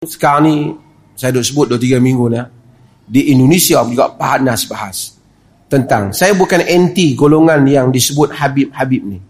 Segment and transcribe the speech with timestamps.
[0.00, 0.56] sekarang ni
[1.12, 2.40] saya duk sebut 2-3 minggu ni
[3.04, 5.12] di Indonesia juga panas bahas
[5.68, 9.20] tentang saya bukan anti golongan yang disebut Habib-Habib ni.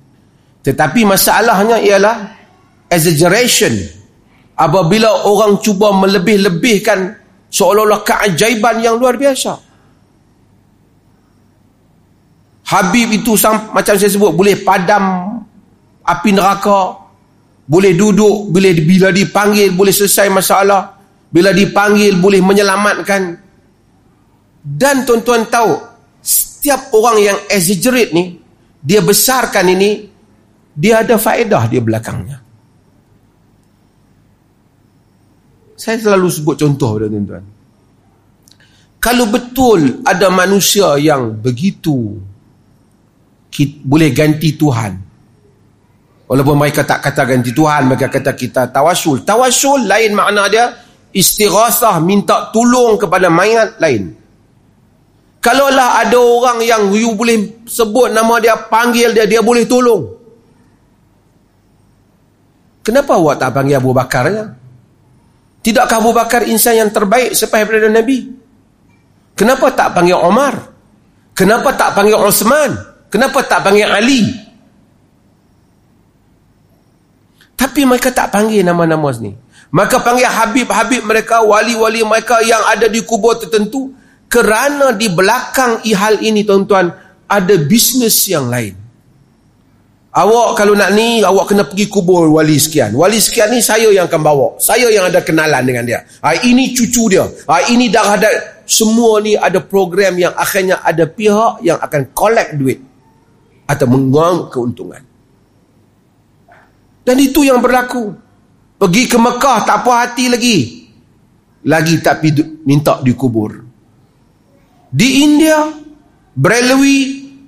[0.63, 2.39] Tetapi masalahnya ialah
[2.87, 3.75] exaggeration
[4.55, 7.19] apabila orang cuba melebih-lebihkan
[7.51, 9.59] seolah-olah keajaiban yang luar biasa.
[12.71, 13.35] Habib itu
[13.75, 15.35] macam saya sebut boleh padam
[16.07, 17.00] api neraka
[17.71, 20.99] boleh duduk bila bila dipanggil boleh selesai masalah.
[21.31, 23.23] Bila dipanggil boleh menyelamatkan.
[24.61, 25.79] Dan tuan-tuan tahu
[26.19, 28.37] setiap orang yang exaggerate ni
[28.83, 30.11] dia besarkan ini
[30.75, 32.39] dia ada faedah di belakangnya.
[35.79, 37.45] Saya selalu sebut contoh pada tuan-tuan.
[39.01, 42.21] Kalau betul ada manusia yang begitu
[43.87, 45.10] boleh ganti Tuhan
[46.31, 49.27] Walaupun mereka tak kata ganti Tuhan, mereka kata kita tawasul.
[49.27, 50.71] Tawasul lain makna dia
[51.11, 54.15] istighasah, minta tolong kepada mayat lain.
[55.43, 60.07] Kalaulah ada orang yang you boleh sebut nama dia, panggil dia, dia boleh tolong.
[62.87, 64.47] Kenapa awak tak panggil Abu Bakar ya?
[65.67, 68.31] Tidakkah Abu Bakar insan yang terbaik selepas daripada Nabi?
[69.35, 70.55] Kenapa tak panggil Omar?
[71.35, 72.71] Kenapa tak panggil Osman?
[73.11, 74.50] Kenapa tak panggil Ali?
[77.61, 79.37] Tapi mereka tak panggil nama-nama ni.
[79.69, 83.93] Maka panggil Habib-Habib mereka, wali-wali mereka yang ada di kubur tertentu.
[84.33, 86.89] Kerana di belakang hal ini tuan-tuan,
[87.29, 88.81] ada bisnes yang lain.
[90.11, 92.97] Awak kalau nak ni, awak kena pergi kubur wali sekian.
[92.97, 94.49] Wali sekian ni saya yang akan bawa.
[94.59, 96.01] Saya yang ada kenalan dengan dia.
[96.25, 97.29] Ha, ini cucu dia.
[97.47, 98.31] Ha, ini darah dia.
[98.67, 102.83] Semua ni ada program yang akhirnya ada pihak yang akan collect duit.
[103.71, 105.10] Atau menguang keuntungan.
[107.11, 108.15] Dan itu yang berlaku.
[108.79, 110.87] Pergi ke Mekah tak puas hati lagi.
[111.67, 112.23] Lagi tak
[112.63, 113.51] minta dikubur.
[114.95, 115.75] Di India,
[116.31, 116.99] Brelwi,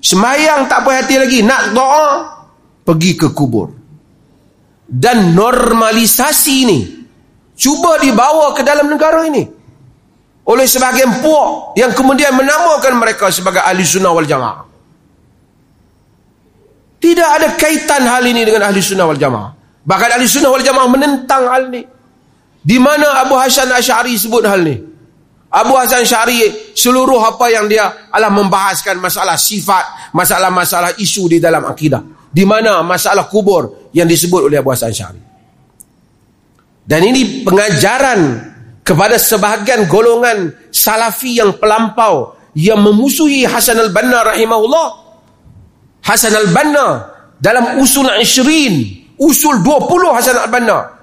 [0.02, 1.46] semayang tak puas hati lagi.
[1.46, 2.06] Nak doa,
[2.82, 3.70] pergi ke kubur.
[4.82, 6.80] Dan normalisasi ini,
[7.54, 9.46] cuba dibawa ke dalam negara ini.
[10.42, 14.71] Oleh sebahagian puak yang kemudian menamakan mereka sebagai ahli sunnah wal jamaah.
[17.02, 19.50] Tidak ada kaitan hal ini dengan ahli sunnah wal jamaah.
[19.82, 21.82] Bahkan ahli sunnah wal jamaah menentang hal ini.
[22.62, 24.78] Di mana Abu Hasan Ash'ari sebut hal ini?
[25.50, 31.66] Abu Hasan Ash'ari seluruh apa yang dia adalah membahaskan masalah sifat, masalah-masalah isu di dalam
[31.66, 31.98] akidah.
[32.30, 35.22] Di mana masalah kubur yang disebut oleh Abu Hasan Ash'ari.
[36.86, 38.20] Dan ini pengajaran
[38.86, 45.01] kepada sebahagian golongan salafi yang pelampau yang memusuhi Hasan al-Banna rahimahullah
[46.02, 46.86] Hasan al-Banna
[47.38, 50.98] dalam usul Ishrin usul 20 Hasan al-Banna.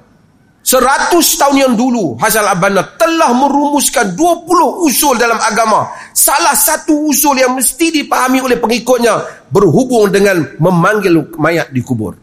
[0.60, 5.88] 100 tahun yang dulu Hasan al-Banna telah merumuskan 20 usul dalam agama.
[6.12, 12.14] Salah satu usul yang mesti dipahami oleh pengikutnya berhubung dengan memanggil mayat di kubur.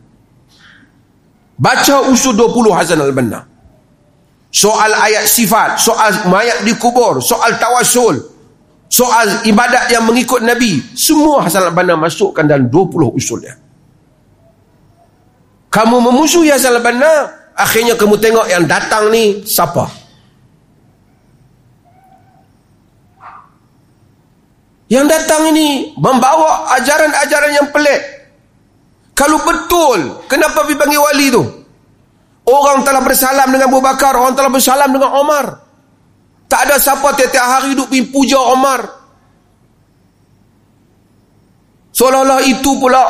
[1.56, 3.40] Baca usul 20 Hasan al-Banna.
[4.52, 8.35] Soal ayat sifat soal mayat di kubur soal tawasul
[8.86, 13.54] soal ibadat yang mengikut Nabi semua Hasan al-Banna masukkan dalam 20 usulnya.
[15.70, 17.12] Kamu memusuhi Hasan al-Banna
[17.52, 19.90] akhirnya kamu tengok yang datang ni siapa?
[24.86, 28.02] Yang datang ini membawa ajaran-ajaran yang pelik.
[29.18, 31.42] Kalau betul kenapa pergi panggil wali tu?
[32.46, 35.65] Orang telah bersalam dengan Abu Bakar orang telah bersalam dengan Omar
[36.46, 38.80] tak ada siapa tiap-tiap hari duduk pergi puja Omar.
[41.90, 43.02] Seolah-olah itu pula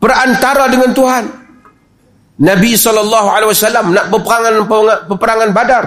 [0.00, 1.24] perantara dengan Tuhan.
[2.38, 4.54] Nabi SAW nak peperangan,
[5.10, 5.84] peperangan badar.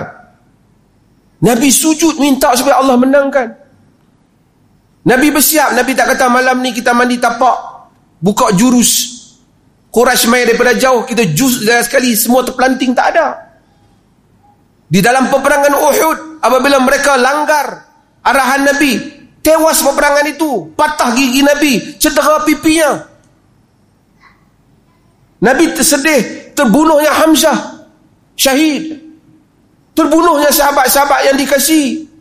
[1.42, 3.48] Nabi sujud minta supaya Allah menangkan.
[5.02, 5.74] Nabi bersiap.
[5.74, 7.90] Nabi tak kata malam ni kita mandi tapak.
[8.22, 9.18] Buka jurus.
[9.90, 11.02] Quraisy main daripada jauh.
[11.10, 12.14] Kita jus sekali.
[12.14, 12.94] Semua terpelanting.
[12.94, 13.51] Tak ada.
[14.92, 17.88] Di dalam peperangan Uhud, apabila mereka langgar
[18.28, 19.00] arahan Nabi,
[19.40, 23.08] tewas peperangan itu, patah gigi Nabi, cedera pipinya.
[25.40, 27.88] Nabi tersedih, terbunuhnya Hamzah,
[28.36, 29.00] syahid.
[29.96, 32.12] Terbunuhnya sahabat-sahabat yang dikasih.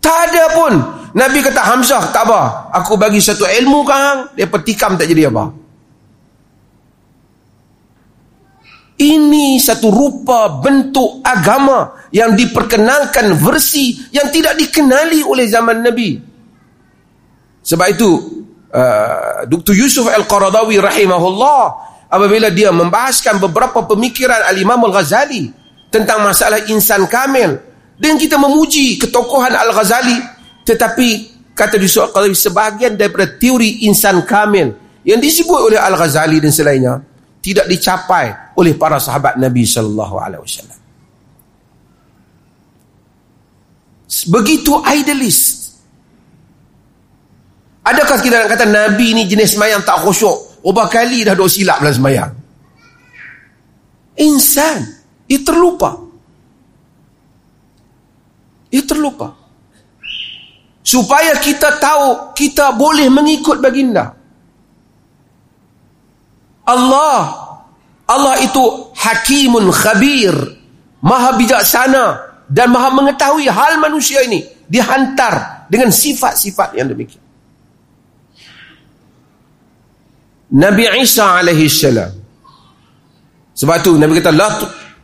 [0.00, 0.72] Tak ada pun.
[1.12, 2.72] Nabi kata Hamzah, tak apa.
[2.80, 5.63] Aku bagi satu ilmu kang, dia petikam tak jadi apa.
[8.94, 16.14] Ini satu rupa bentuk agama yang diperkenalkan versi yang tidak dikenali oleh zaman Nabi.
[17.58, 18.10] Sebab itu
[18.70, 19.74] uh, Dr.
[19.74, 21.62] Yusuf Al-Qaradawi rahimahullah
[22.06, 25.50] apabila dia membahaskan beberapa pemikiran Al-Imam Al-Ghazali
[25.90, 27.58] tentang masalah insan kamil
[27.98, 30.22] dan kita memuji ketokohan Al-Ghazali
[30.62, 31.08] tetapi
[31.50, 34.70] kata di soal sebahagian daripada teori insan kamil
[35.02, 36.94] yang disebut oleh Al-Ghazali dan selainnya
[37.44, 40.80] tidak dicapai oleh para sahabat Nabi sallallahu alaihi wasallam.
[44.32, 45.68] Begitu idealis.
[47.84, 50.64] Adakah kita nak kata Nabi ni jenis semayang tak khusyuk?
[50.64, 52.32] Berapa kali dah duk silap dalam semayang?
[54.24, 55.04] Insan.
[55.28, 56.00] Ia terlupa.
[58.72, 59.36] Ia terlupa.
[60.80, 64.23] Supaya kita tahu kita boleh mengikut baginda.
[66.64, 67.44] Allah.
[68.04, 70.32] Allah itu hakimun khabir.
[71.04, 72.04] Maha bijaksana
[72.48, 77.20] dan maha mengetahui hal manusia ini dihantar dengan sifat-sifat yang demikian.
[80.54, 82.12] Nabi Isa alaihi salam.
[83.54, 84.48] Sebab tu Nabi kata la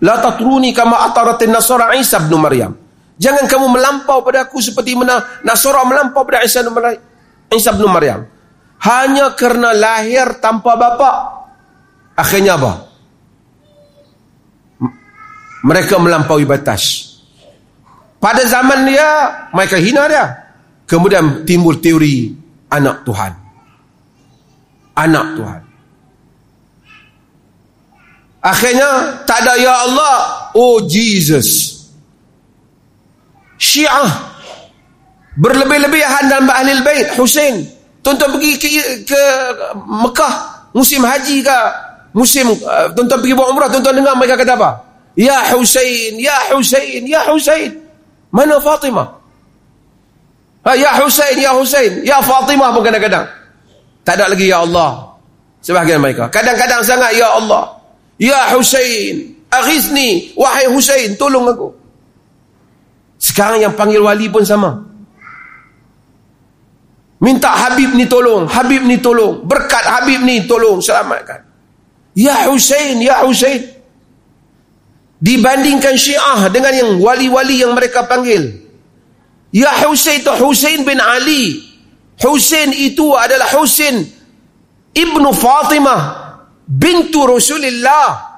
[0.00, 2.72] la tatruni kama ataratin nasara Isa bin Maryam.
[3.20, 6.64] Jangan kamu melampau pada aku seperti mana Nasara melampau pada Isa
[7.76, 8.24] bin Maryam.
[8.80, 11.39] Hanya kerana lahir tanpa bapa
[12.20, 12.72] Akhirnya apa?
[15.64, 17.16] Mereka melampaui batas.
[18.20, 19.08] Pada zaman dia,
[19.56, 20.24] mereka hina dia.
[20.84, 22.28] Kemudian timbul teori
[22.68, 23.32] anak Tuhan.
[25.00, 25.62] Anak Tuhan.
[28.40, 28.90] Akhirnya,
[29.24, 30.16] tak ada Ya Allah.
[30.52, 31.80] Oh Jesus.
[33.56, 34.28] Syiah.
[35.40, 37.16] Berlebih-lebihan dalam Ahlul Bait.
[37.16, 37.64] Hussein.
[38.04, 38.68] Tuan-tuan pergi ke,
[39.08, 39.22] ke
[39.88, 40.68] Mekah.
[40.76, 41.58] Musim haji ke
[42.10, 44.70] musim uh, tuan-tuan pergi buat umrah tuan-tuan dengar mereka kata apa?
[45.18, 47.70] Ya Husain ya Husain ya Husain.
[48.30, 49.10] Mana Fatimah?
[50.62, 51.92] Ha, ya Husain ya Husain.
[52.06, 53.26] Ya Fatimah pun kadang-kadang.
[54.06, 55.10] Tak ada lagi ya Allah.
[55.60, 56.30] Sebahagian mereka.
[56.30, 57.74] Kadang-kadang sangat ya Allah.
[58.20, 61.74] Ya Husain aghisni wahai Husain tolong aku.
[63.20, 64.78] Sekarang yang panggil wali pun sama.
[67.20, 69.44] Minta Habib ni tolong Habib ni tolong.
[69.44, 71.49] Berkat Habib ni tolong selamatkan
[72.14, 73.66] Ya Hussein, Ya Hussein.
[75.20, 78.56] Dibandingkan Syiah dengan yang wali-wali yang mereka panggil.
[79.52, 81.60] Ya Hussein itu Hussein bin Ali.
[82.20, 84.04] Hussein itu adalah Hussein
[84.96, 86.00] ibnu Fatimah
[86.64, 88.30] bintu Rasulullah.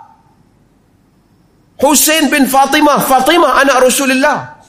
[1.82, 4.62] Hussein bin Fatimah, Fatimah anak Rasulullah.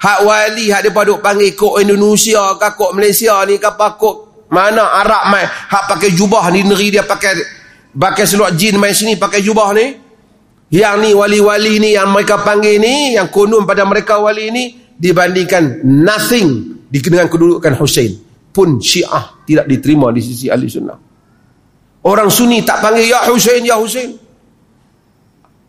[0.00, 4.96] Hak wali hak dia paduk panggil kok Indonesia ke kok Malaysia ni apa kok mana
[4.96, 7.36] Arab mai hak pakai jubah ni negeri dia pakai
[7.94, 9.86] pakai seluar jin main sini pakai jubah ni.
[10.70, 14.64] Yang ni wali-wali ni yang mereka panggil ni yang konon pada mereka wali ni
[14.94, 18.14] dibandingkan nothing dengan kedudukan Hussein.
[18.54, 20.98] Pun syiah tidak diterima di sisi ahli sunnah.
[22.06, 24.14] Orang sunni tak panggil ya Hussein ya Hussein.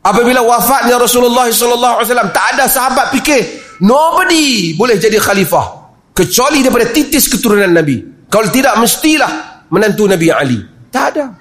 [0.02, 3.42] Apabila wafatnya Rasulullah SAW tak ada sahabat fikir
[3.82, 5.82] nobody boleh jadi khalifah.
[6.14, 8.30] Kecuali daripada titis keturunan Nabi.
[8.30, 10.60] Kalau tidak mestilah menantu Nabi Ali.
[10.94, 11.41] Tak ada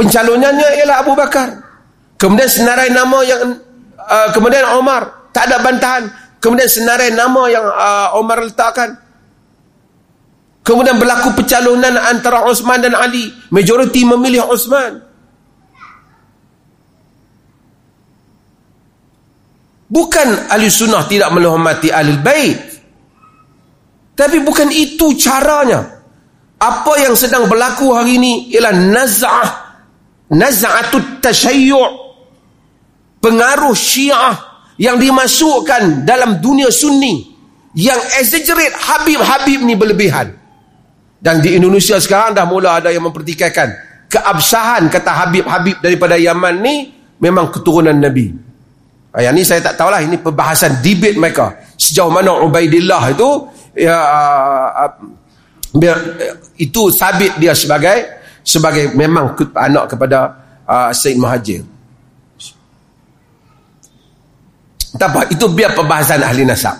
[0.00, 1.60] pencalonannya ialah Abu Bakar.
[2.16, 3.52] Kemudian senarai nama yang
[4.00, 5.28] uh, kemudian Omar.
[5.36, 6.08] Tak ada bantahan.
[6.40, 8.96] Kemudian senarai nama yang uh, Omar letakkan.
[10.64, 13.28] Kemudian berlaku pencalonan antara Osman dan Ali.
[13.52, 15.04] Majoriti memilih Osman.
[19.90, 22.60] Bukan ahli sunnah tidak menghormati ahli bait.
[24.16, 26.00] Tapi bukan itu caranya.
[26.60, 29.69] Apa yang sedang berlaku hari ini ialah naz'ah
[30.30, 31.90] naz'atut tasayyu'
[33.20, 34.34] pengaruh syiah
[34.80, 37.28] yang dimasukkan dalam dunia sunni
[37.76, 40.34] yang exaggerate habib-habib ni berlebihan.
[41.20, 43.68] Dan di Indonesia sekarang dah mula ada yang mempertikaikan
[44.08, 48.32] keabsahan kata habib-habib daripada Yaman ni memang keturunan Nabi.
[49.10, 51.60] Ah, yang ni saya tak tahulah ini perbahasan debate mereka.
[51.76, 53.28] Sejauh mana Ubaidillah itu
[53.76, 56.00] ya, uh, uh,
[56.56, 60.18] itu sabit dia sebagai sebagai memang anak kepada
[60.64, 61.64] uh, Said Muhajir.
[64.90, 66.74] Tak apa, itu biar perbahasan ahli nasab.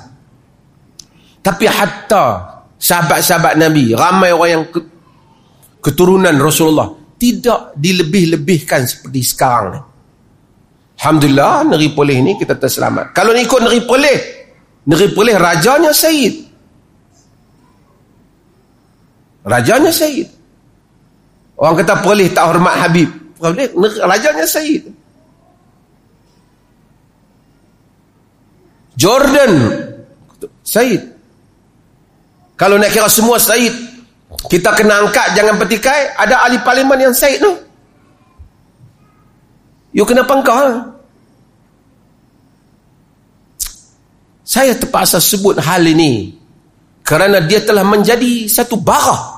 [1.40, 2.26] Tapi hatta
[2.75, 4.64] sahabat-sahabat Nabi, ramai orang yang
[5.79, 6.90] keturunan Rasulullah,
[7.21, 9.81] tidak dilebih-lebihkan seperti sekarang ni.
[11.00, 13.17] Alhamdulillah, negeri poleh ni kita terselamat.
[13.17, 14.19] Kalau ni ikut negeri poleh,
[14.85, 16.35] negeri poleh rajanya Said.
[19.40, 20.39] Rajanya Said.
[21.61, 23.12] Orang kata boleh tak hormat Habib.
[23.37, 23.69] Boleh,
[24.00, 24.88] rajanya Said.
[28.97, 29.52] Jordan
[30.64, 31.05] Said.
[32.57, 33.76] Kalau nak kira semua Said,
[34.49, 37.52] kita kena angkat jangan petikai, ada ahli parlimen yang Said tu.
[39.93, 40.57] You kenapa engkau?
[40.57, 40.69] Ha?
[44.49, 46.35] Saya terpaksa sebut hal ini
[47.07, 49.29] kerana dia telah menjadi satu barah.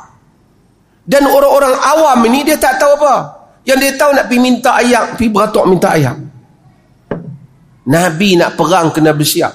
[1.02, 3.14] Dan orang-orang awam ini dia tak tahu apa.
[3.66, 6.16] Yang dia tahu nak pergi minta ayam, pergi beratok minta ayam.
[7.82, 9.54] Nabi nak perang kena bersiap.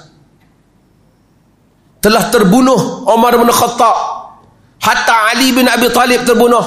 [2.04, 3.96] Telah terbunuh Umar bin Khattab.
[4.78, 6.62] Hatta Ali bin Abi Talib terbunuh.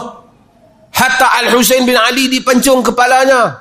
[0.91, 3.57] Hatta Al-Husain bin Ali dipencung kepalanya.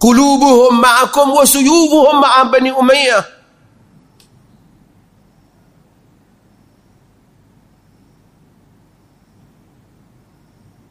[0.00, 3.39] Kulubuhum ma'akum wa suyubuhum ma'a Bani Umayyah.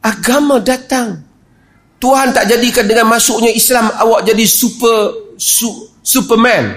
[0.00, 1.20] Agama datang.
[2.00, 5.68] Tuhan tak jadikan dengan masuknya Islam awak jadi super su,
[6.00, 6.72] superman.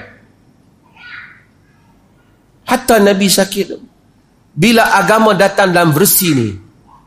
[2.68, 3.68] Hatta Nabi sakit.
[4.54, 6.50] Bila agama datang dalam versi ni.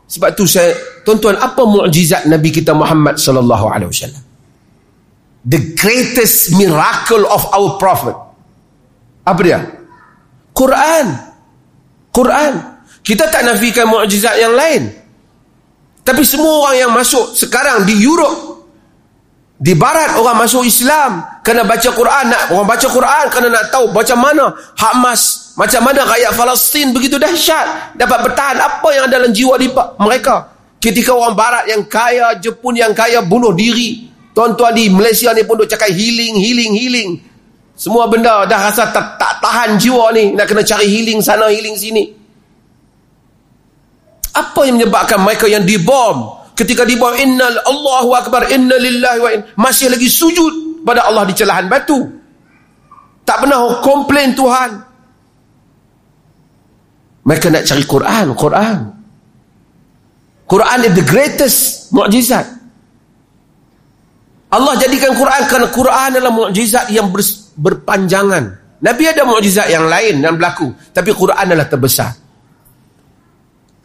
[0.07, 0.73] Sebab tu saya
[1.05, 4.23] tuan-tuan apa mukjizat Nabi kita Muhammad sallallahu alaihi wasallam?
[5.47, 8.17] The greatest miracle of our prophet.
[9.27, 9.59] Apa dia?
[10.57, 11.05] Quran.
[12.09, 12.53] Quran.
[13.05, 15.06] Kita tak nafikan mukjizat yang lain.
[16.07, 18.63] Tapi semua orang yang masuk sekarang di Europe,
[19.59, 23.91] di Barat orang masuk Islam, kena baca Quran, nak orang baca Quran kena nak tahu
[23.91, 29.35] macam mana Hamas, macam mana rakyat Palestin begitu dahsyat dapat bertahan apa yang ada dalam
[29.35, 29.59] jiwa
[29.99, 30.55] mereka.
[30.79, 35.59] Ketika orang Barat yang kaya, Jepun yang kaya bunuh diri, tuan-tuan di Malaysia ni pun
[35.59, 37.09] duk cakap healing, healing, healing.
[37.75, 41.75] Semua benda dah rasa tak, tak tahan jiwa ni, nak kena cari healing sana, healing
[41.75, 42.16] sini.
[44.37, 49.41] Apa yang menyebabkan mereka yang dibom ketika dibom innal Allahu akbar inna lillahi wa in,
[49.57, 52.05] masih lagi sujud pada Allah di celahan batu.
[53.25, 54.71] Tak pernah komplain Tuhan.
[57.27, 58.77] Mereka nak cari Quran, Quran.
[60.47, 61.59] Quran is the greatest
[61.91, 62.47] mukjizat.
[64.47, 67.19] Allah jadikan Quran kerana Quran adalah mukjizat yang ber,
[67.59, 68.43] berpanjangan.
[68.79, 72.26] Nabi ada mukjizat yang lain yang berlaku, tapi Quran adalah terbesar.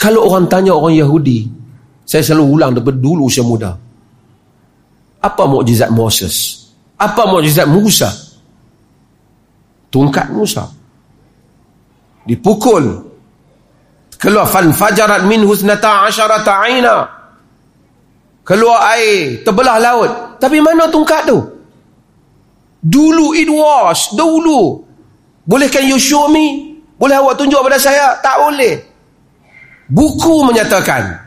[0.03, 1.47] Kalau orang tanya orang Yahudi,
[2.03, 3.71] saya selalu ulang daripada dulu usia muda.
[5.23, 6.35] Apa mukjizat Moses?
[6.99, 8.11] Apa mukjizat Musa?
[9.95, 10.67] Tungkat Musa.
[12.27, 13.15] Dipukul.
[14.19, 17.07] Keluar fan fajarat min husnata asyarata aina.
[18.43, 20.11] Keluar air, terbelah laut.
[20.43, 21.39] Tapi mana tungkat tu?
[22.83, 24.83] Dulu it was, dulu.
[25.47, 26.75] Bolehkan you show me?
[26.99, 28.19] Boleh awak tunjuk pada saya?
[28.19, 28.92] Tak boleh.
[29.93, 31.21] Buku menyatakan.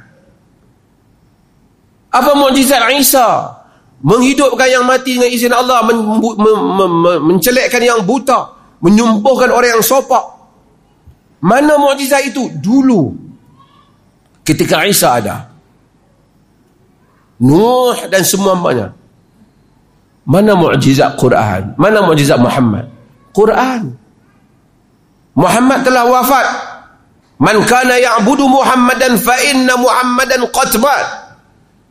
[2.10, 3.54] Apa mukjizat Isa?
[4.02, 9.78] Menghidupkan yang mati dengan izin Allah men, men, men, men, mencelekkan yang buta menyembuhkan orang
[9.78, 10.22] yang sopak.
[11.46, 12.50] Mana mukjizat itu?
[12.58, 13.14] Dulu.
[14.42, 15.54] Ketika Isa ada.
[17.38, 19.06] Nuh dan semua banyak
[20.26, 21.78] mana mukjizat Quran?
[21.78, 22.90] Mana mukjizat Muhammad?
[23.30, 23.94] Quran.
[25.38, 26.46] Muhammad telah wafat
[27.36, 30.72] Man kana ya'budu Muhammadan fa inna Muhammadan qad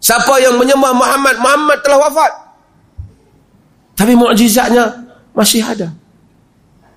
[0.04, 2.32] Siapa yang menyembah Muhammad, Muhammad telah wafat.
[3.96, 4.84] Tapi mukjizatnya
[5.32, 5.96] masih ada.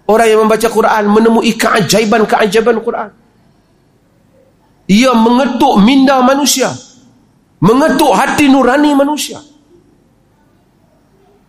[0.08, 3.12] Orang yang membaca Quran menemui keajaiban-keajaiban Quran.
[4.92, 6.72] Ia mengetuk minda manusia.
[7.64, 9.40] Mengetuk hati nurani manusia.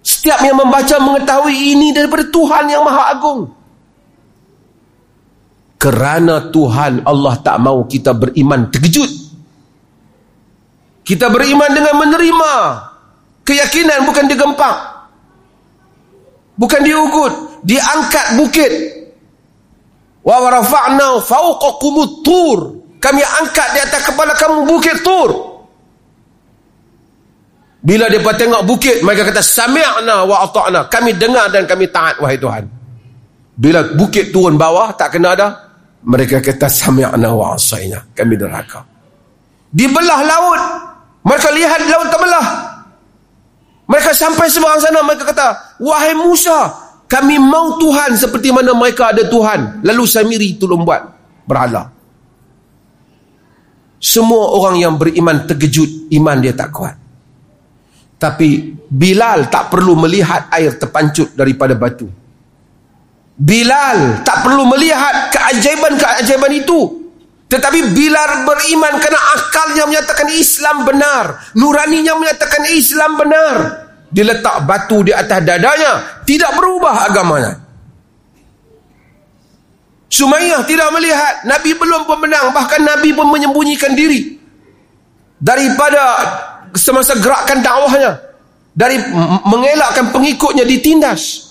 [0.02, 3.57] Setiap yang membaca mengetahui ini daripada Tuhan yang Maha Agung
[5.78, 9.11] kerana Tuhan Allah tak mau kita beriman terkejut.
[11.06, 12.54] Kita beriman dengan menerima.
[13.47, 14.99] Keyakinan bukan digempak
[16.58, 17.32] bukan diugut
[17.62, 18.73] diangkat bukit.
[20.26, 22.58] Wa rafa'na fawqakum tur.
[22.99, 25.30] Kami angkat di atas kepala kamu bukit tur.
[27.78, 30.90] Bila dia tengok bukit mereka kata sami'na wa ata'na.
[30.90, 32.66] Kami dengar dan kami taat wahai Tuhan.
[33.54, 35.49] Bila bukit turun bawah tak kena ada
[36.04, 38.02] mereka kata sami'na wa asaina.
[38.14, 38.86] Kami derhaka.
[39.68, 40.62] Dibelah laut.
[41.26, 42.46] Mereka lihat laut terbelah.
[43.88, 46.76] Mereka sampai seberang sana mereka kata, "Wahai Musa,
[47.08, 51.02] kami mau Tuhan seperti mana mereka ada Tuhan." Lalu Samiri tolong buat
[51.48, 51.88] berhala.
[53.98, 56.96] Semua orang yang beriman terkejut, iman dia tak kuat.
[58.18, 62.06] Tapi Bilal tak perlu melihat air terpancut daripada batu.
[63.38, 67.07] Bilal tak perlu melihat keajaiban-keajaiban itu.
[67.49, 71.54] Tetapi Bilal beriman kerana akalnya menyatakan Islam benar.
[71.54, 73.57] Nuraninya menyatakan Islam benar.
[74.11, 76.23] Dia letak batu di atas dadanya.
[76.26, 77.62] Tidak berubah agamanya.
[80.11, 81.47] Sumayyah tidak melihat.
[81.47, 82.50] Nabi belum pun menang.
[82.50, 84.35] Bahkan Nabi pun menyembunyikan diri.
[85.38, 86.02] Daripada
[86.75, 88.12] semasa gerakan dakwahnya.
[88.78, 88.95] dari
[89.42, 91.47] mengelakkan pengikutnya ditindas.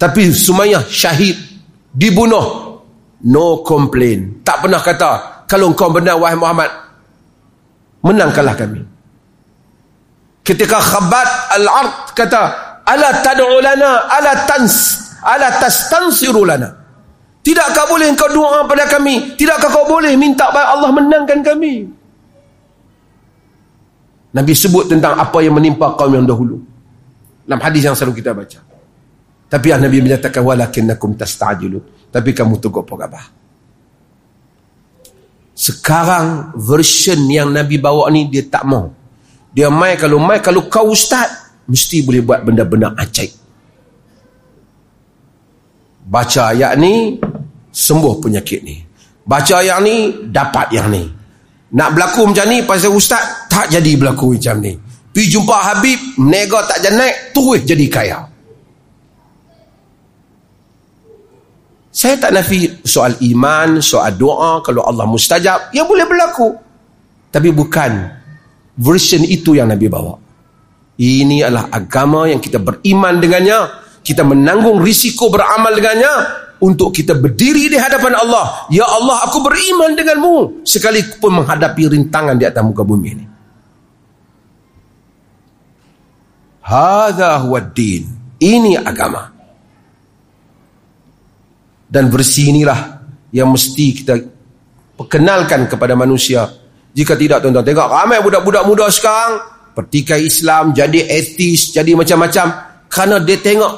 [0.00, 1.36] Tapi Sumayyah syahid,
[1.92, 2.72] dibunuh.
[3.20, 4.40] No complain.
[4.40, 6.72] Tak pernah kata, kalau kau benar wahai Muhammad,
[8.00, 8.80] menangkanlah kami.
[10.40, 11.28] Ketika Khabat
[11.60, 12.42] al-Ard kata,
[12.88, 16.80] ala tad'u lana, ala tans, ala tastansiru lana.
[17.44, 19.36] Tidakkah boleh engkau doa pada kami?
[19.36, 21.84] Tidakkah kau boleh minta Allah menangkan kami?
[24.32, 26.56] Nabi sebut tentang apa yang menimpa kaum yang dahulu.
[27.44, 28.69] Dalam hadis yang selalu kita baca.
[29.50, 32.06] Tapi Nabi menyatakan walakinnakum tasta'jilun.
[32.14, 33.34] Tapi kamu tunggu apa
[35.58, 38.94] Sekarang version yang Nabi bawa ni dia tak mau.
[39.50, 43.34] Dia mai kalau mai kalau kau ustaz mesti boleh buat benda-benda ajaib.
[46.06, 47.18] Baca ayat ni
[47.74, 48.78] sembuh penyakit ni.
[49.26, 49.94] Baca ayat ni
[50.30, 51.02] dapat yang ni.
[51.74, 54.78] Nak berlaku macam ni pasal ustaz tak jadi berlaku macam ni.
[55.10, 58.29] Pergi jumpa Habib, nega tak jadi naik, terus jadi kaya.
[62.00, 66.56] Saya tak nafi soal iman, soal doa, kalau Allah mustajab, ya boleh berlaku.
[67.28, 67.92] Tapi bukan
[68.80, 70.16] version itu yang Nabi bawa.
[70.96, 77.68] Ini adalah agama yang kita beriman dengannya, kita menanggung risiko beramal dengannya, untuk kita berdiri
[77.68, 78.64] di hadapan Allah.
[78.72, 83.26] Ya Allah, aku beriman denganmu, sekalipun menghadapi rintangan di atas muka bumi ini.
[86.64, 88.08] Hada huwa din.
[88.40, 89.39] Ini agama
[91.90, 93.02] dan versi inilah
[93.34, 94.14] yang mesti kita
[94.94, 96.46] perkenalkan kepada manusia.
[96.94, 99.42] Jika tidak tuan-tuan tengok ramai budak-budak muda sekarang
[99.74, 102.46] pertikai Islam jadi etis jadi macam-macam.
[102.90, 103.74] Kerana dia tengok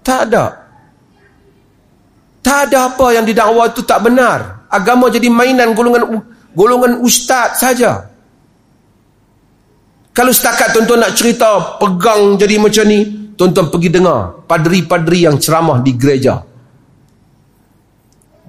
[0.00, 0.44] tak ada.
[2.40, 4.64] Tak ada apa yang didakwa itu tak benar.
[4.72, 6.24] Agama jadi mainan golongan
[6.56, 8.08] golongan ustaz saja.
[10.16, 15.80] Kalau setakat tuan-tuan nak cerita pegang jadi macam ni Tuan-tuan pergi dengar padri-padri yang ceramah
[15.80, 16.44] di gereja.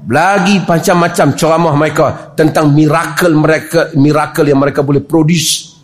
[0.04, 5.80] Lagi macam-macam ceramah mereka tentang miracle mereka, miracle yang mereka boleh produce.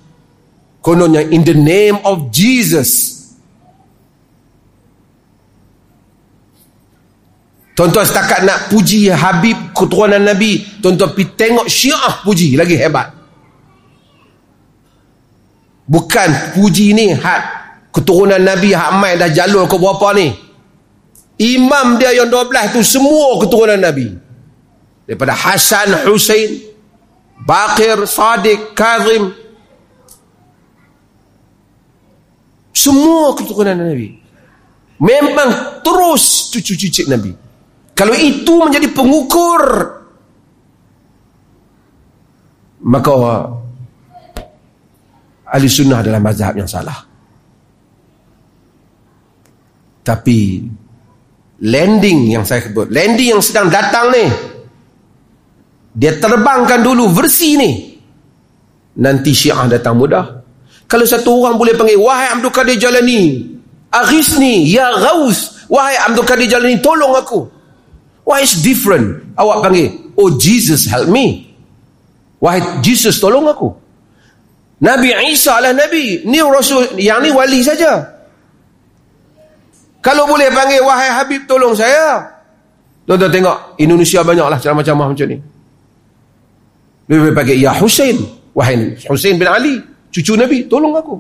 [0.84, 3.16] Kononnya in the name of Jesus.
[7.80, 13.16] Tuan-tuan setakat nak puji Habib keturunan Nabi, tuan-tuan pergi tengok Syiah puji lagi hebat.
[15.88, 20.28] Bukan puji ni had keturunan Nabi Hamai dah jalur ke berapa ni?
[21.38, 24.10] Imam dia yang 12 tu semua keturunan Nabi.
[25.08, 26.68] Daripada Hasan, Hussein
[27.38, 29.32] Bakir, Sadiq, Kazim.
[32.74, 34.18] Semua keturunan Nabi.
[34.98, 37.32] Memang terus cucu-cucu Nabi.
[37.94, 39.62] Kalau itu menjadi pengukur
[42.78, 43.14] maka
[45.50, 47.04] ahli sunnah adalah mazhab yang salah
[50.08, 50.64] tapi
[51.60, 54.24] landing yang saya sebut, landing yang sedang datang ni,
[55.92, 57.72] dia terbangkan dulu versi ni.
[59.04, 60.26] Nanti syiah datang mudah.
[60.88, 63.44] Kalau satu orang boleh panggil, wahai Abdul Qadir Jalani,
[63.92, 67.44] aghisni, ya ghaus, wahai Abdul Qadir Jalani, tolong aku.
[68.24, 69.36] Why is different?
[69.36, 71.52] Awak panggil, oh Jesus help me.
[72.40, 73.76] Wahai Jesus tolong aku.
[74.78, 76.22] Nabi Isa lah Nabi.
[76.24, 78.17] Ni Rasul, yang ni wali saja.
[80.08, 82.24] Kalau boleh panggil wahai Habib tolong saya.
[83.04, 85.36] Tuan-tuan tengok Indonesia banyaklah ceramah-ceramah macam ni.
[87.12, 88.16] Lebih panggil ya Hussein,
[88.56, 91.20] wahai Hussein bin Ali, cucu Nabi, tolong aku.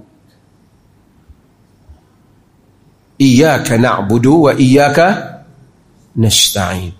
[3.19, 5.35] Iyyaka na'budu wa iyyaka
[6.15, 6.95] nasta'in.